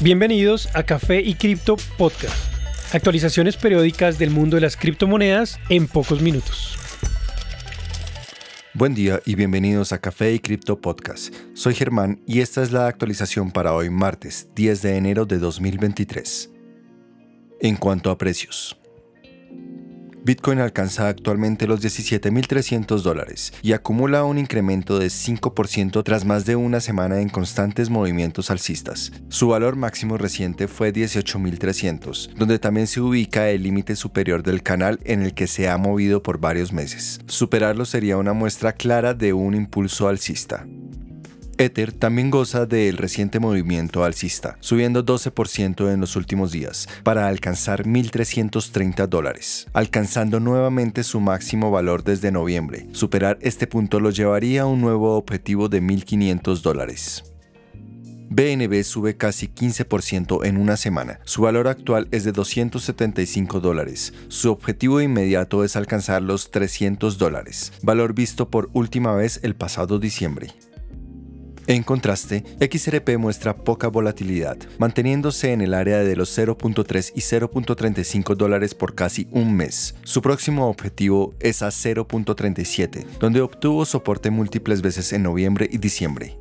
[0.00, 2.54] Bienvenidos a Café y Cripto Podcast.
[2.94, 6.78] Actualizaciones periódicas del mundo de las criptomonedas en pocos minutos.
[8.74, 11.34] Buen día y bienvenidos a Café y Cripto Podcast.
[11.52, 16.52] Soy Germán y esta es la actualización para hoy martes 10 de enero de 2023.
[17.60, 18.77] En cuanto a precios.
[20.28, 26.54] Bitcoin alcanza actualmente los 17.300 dólares y acumula un incremento de 5% tras más de
[26.54, 29.10] una semana en constantes movimientos alcistas.
[29.30, 35.00] Su valor máximo reciente fue 18.300, donde también se ubica el límite superior del canal
[35.04, 37.20] en el que se ha movido por varios meses.
[37.26, 40.66] Superarlo sería una muestra clara de un impulso alcista.
[41.58, 47.84] Ether también goza del reciente movimiento alcista, subiendo 12% en los últimos días, para alcanzar
[47.84, 52.86] 1.330 dólares, alcanzando nuevamente su máximo valor desde noviembre.
[52.92, 57.24] Superar este punto lo llevaría a un nuevo objetivo de 1.500 dólares.
[58.30, 61.18] BNB sube casi 15% en una semana.
[61.24, 64.12] Su valor actual es de 275 dólares.
[64.28, 69.98] Su objetivo inmediato es alcanzar los 300 dólares, valor visto por última vez el pasado
[69.98, 70.54] diciembre.
[71.68, 78.36] En contraste, XRP muestra poca volatilidad, manteniéndose en el área de los 0.3 y 0.35
[78.36, 79.94] dólares por casi un mes.
[80.02, 86.38] Su próximo objetivo es a 0.37, donde obtuvo soporte múltiples veces en noviembre y diciembre.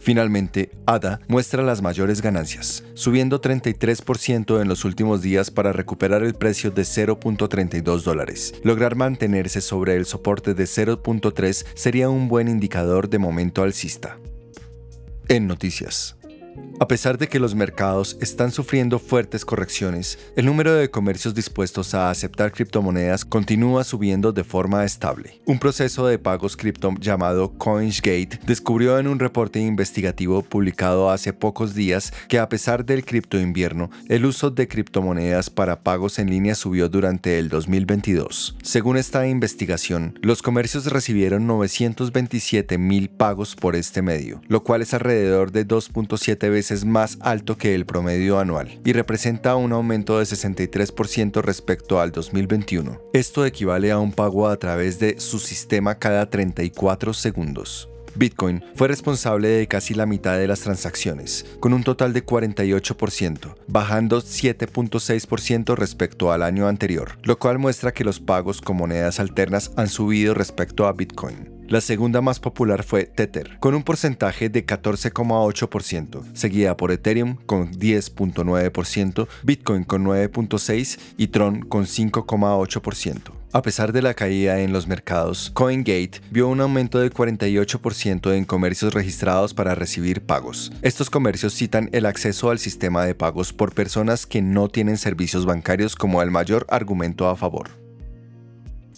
[0.00, 6.34] Finalmente, ADA muestra las mayores ganancias, subiendo 33% en los últimos días para recuperar el
[6.34, 8.52] precio de 0.32 dólares.
[8.64, 14.18] Lograr mantenerse sobre el soporte de 0.3 sería un buen indicador de momento alcista.
[15.28, 16.16] En noticias.
[16.80, 21.94] A pesar de que los mercados están sufriendo fuertes correcciones, el número de comercios dispuestos
[21.94, 25.40] a aceptar criptomonedas continúa subiendo de forma estable.
[25.46, 31.74] Un proceso de pagos cripto llamado CoinsGate descubrió en un reporte investigativo publicado hace pocos
[31.74, 36.56] días que a pesar del cripto invierno, el uso de criptomonedas para pagos en línea
[36.56, 38.56] subió durante el 2022.
[38.62, 44.92] Según esta investigación, los comercios recibieron 927 mil pagos por este medio, lo cual es
[44.92, 50.18] alrededor de 2.7 veces es más alto que el promedio anual y representa un aumento
[50.18, 53.00] de 63% respecto al 2021.
[53.12, 57.88] Esto equivale a un pago a través de su sistema cada 34 segundos.
[58.16, 63.56] Bitcoin fue responsable de casi la mitad de las transacciones, con un total de 48%,
[63.66, 69.72] bajando 7.6% respecto al año anterior, lo cual muestra que los pagos con monedas alternas
[69.76, 71.53] han subido respecto a Bitcoin.
[71.68, 77.72] La segunda más popular fue Tether, con un porcentaje de 14,8%, seguida por Ethereum con
[77.72, 83.32] 10.9%, Bitcoin con 9.6% y Tron con 5,8%.
[83.52, 88.44] A pesar de la caída en los mercados, CoinGate vio un aumento de 48% en
[88.44, 90.70] comercios registrados para recibir pagos.
[90.82, 95.46] Estos comercios citan el acceso al sistema de pagos por personas que no tienen servicios
[95.46, 97.83] bancarios como el mayor argumento a favor.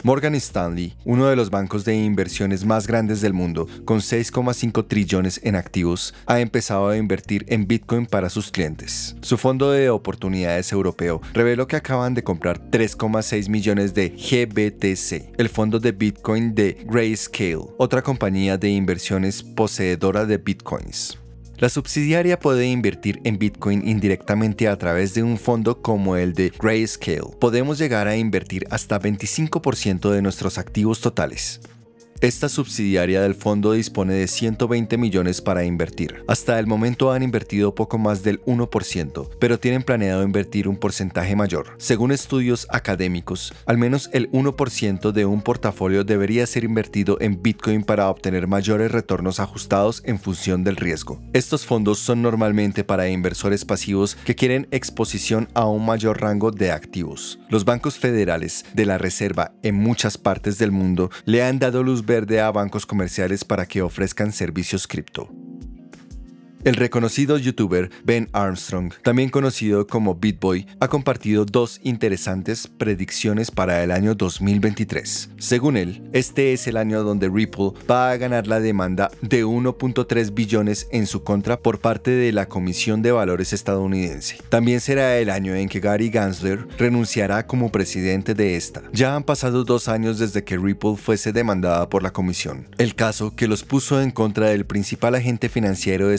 [0.03, 5.41] Morgan Stanley, uno de los bancos de inversiones más grandes del mundo, con 6,5 trillones
[5.43, 9.17] en activos, ha empezado a invertir en Bitcoin para sus clientes.
[9.23, 15.49] Su fondo de oportunidades europeo reveló que acaban de comprar 3,6 millones de GBTC, el
[15.49, 21.19] fondo de Bitcoin de Grayscale, otra compañía de inversiones poseedora de Bitcoins.
[21.59, 26.51] La subsidiaria puede invertir en Bitcoin indirectamente a través de un fondo como el de
[26.51, 27.31] Grayscale.
[27.41, 31.63] Podemos llegar a invertir hasta 25% de nuestros activos totales.
[32.23, 36.25] Esta subsidiaria del fondo dispone de 120 millones para invertir.
[36.27, 41.37] Hasta el momento han invertido poco más del 1%, pero tienen planeado invertir un porcentaje
[41.37, 41.75] mayor.
[41.77, 47.85] Según estudios académicos, al menos el 1% de un portafolio debería ser invertido en Bitcoin
[47.85, 51.21] para obtener mayores retornos ajustados en función del riesgo.
[51.35, 56.71] Estos fondos son normalmente para inversores pasivos que quieren exposición a un mayor rango de
[56.71, 57.39] activos.
[57.51, 62.06] Los bancos federales de la Reserva en muchas partes del mundo le han dado luz
[62.07, 65.29] verde a bancos comerciales para que ofrezcan servicios cripto.
[66.67, 73.85] El reconocido youtuber Ben Armstrong, también conocido como BitBoy, ha compartido dos interesantes predicciones para
[73.85, 75.31] el año 2023.
[75.39, 80.35] Según él, este es el año donde Ripple va a ganar la demanda de 1.3
[80.35, 84.39] billones en su contra por parte de la Comisión de Valores estadounidense.
[84.49, 88.83] También será el año en que Gary Gensler renunciará como presidente de esta.
[88.93, 92.67] Ya han pasado dos años desde que Ripple fuese demandada por la comisión.
[92.77, 96.11] El caso que los puso en contra del principal agente financiero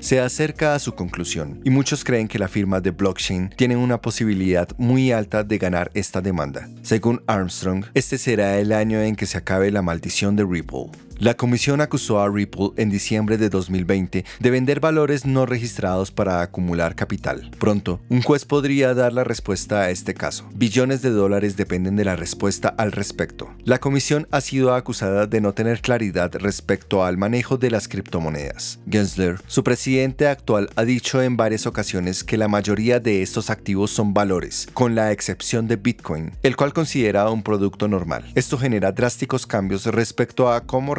[0.00, 4.00] se acerca a su conclusión y muchos creen que la firma de blockchain tiene una
[4.00, 6.68] posibilidad muy alta de ganar esta demanda.
[6.82, 10.90] Según Armstrong, este será el año en que se acabe la maldición de Ripple.
[11.18, 16.42] La comisión acusó a Ripple en diciembre de 2020 de vender valores no registrados para
[16.42, 17.50] acumular capital.
[17.58, 20.46] Pronto, un juez podría dar la respuesta a este caso.
[20.54, 23.50] Billones de dólares dependen de la respuesta al respecto.
[23.64, 28.78] La comisión ha sido acusada de no tener claridad respecto al manejo de las criptomonedas.
[28.86, 33.90] Gensler, su presidente actual, ha dicho en varias ocasiones que la mayoría de estos activos
[33.90, 38.30] son valores, con la excepción de Bitcoin, el cual considera un producto normal.
[38.34, 40.94] Esto genera drásticos cambios respecto a cómo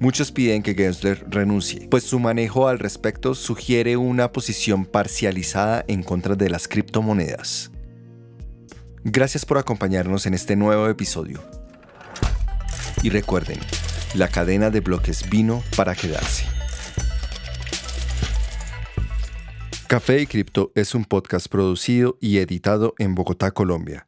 [0.00, 6.02] Muchos piden que Gensler renuncie, pues su manejo al respecto sugiere una posición parcializada en
[6.02, 7.70] contra de las criptomonedas.
[9.04, 11.42] Gracias por acompañarnos en este nuevo episodio.
[13.02, 13.58] Y recuerden,
[14.14, 16.44] la cadena de bloques vino para quedarse.
[19.86, 24.07] Café y Cripto es un podcast producido y editado en Bogotá, Colombia